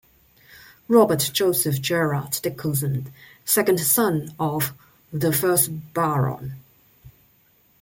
[0.87, 3.11] Robert Joseph Gerard-Dicconson,
[3.45, 4.73] second son of
[5.13, 6.53] the first Baron.